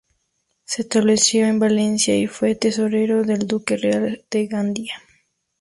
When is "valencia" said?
1.59-2.17